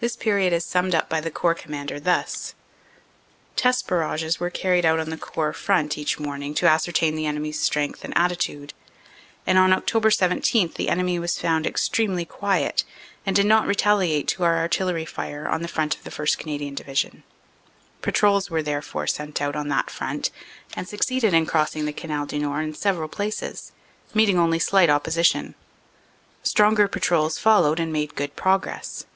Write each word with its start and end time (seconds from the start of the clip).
This 0.00 0.16
period 0.16 0.52
is 0.52 0.66
summed 0.66 0.94
up 0.94 1.08
by 1.08 1.22
the 1.22 1.30
Corps 1.30 1.54
Commander 1.54 1.98
thus: 1.98 2.52
"Test 3.56 3.86
barrages 3.86 4.38
were 4.38 4.50
carried 4.50 4.84
out 4.84 5.00
on 5.00 5.08
the 5.08 5.16
Corps 5.16 5.54
front 5.54 5.96
each 5.96 6.18
morning 6.18 6.52
to 6.56 6.68
ascertain 6.68 7.14
the 7.16 7.24
enemy 7.24 7.48
s 7.50 7.58
strength 7.60 8.04
and 8.04 8.14
attitude, 8.14 8.74
and 9.46 9.56
on 9.56 9.70
Oct. 9.70 10.12
17 10.12 10.72
the 10.74 10.90
enemy 10.90 11.18
was 11.18 11.38
found 11.40 11.66
extremely 11.66 12.26
quiet 12.26 12.84
and 13.24 13.34
did 13.34 13.46
not 13.46 13.66
retaliate 13.66 14.28
to 14.28 14.42
our 14.42 14.58
Artillery 14.58 15.06
fire 15.06 15.48
on 15.48 15.62
the 15.62 15.68
front 15.68 15.94
of 15.94 16.02
the 16.04 16.10
1st. 16.10 16.36
Canadian 16.36 16.74
Division. 16.74 17.22
Patrols 18.02 18.50
were 18.50 18.62
therefore 18.62 19.06
sent 19.06 19.40
out 19.40 19.56
on 19.56 19.68
that 19.68 19.88
front 19.88 20.30
and 20.76 20.86
succeeded 20.86 21.32
in 21.32 21.46
crossing 21.46 21.86
the 21.86 21.94
Canal 21.94 22.26
du 22.26 22.38
Nord 22.40 22.64
in 22.64 22.74
several 22.74 23.08
places, 23.08 23.72
meeting 24.12 24.38
only 24.38 24.58
slight 24.58 24.90
opposition. 24.90 25.54
Stronger 26.42 26.88
patrols 26.88 27.38
followed 27.38 27.80
and 27.80 27.90
made 27.90 28.14
good 28.16 28.36
progress. 28.36 29.06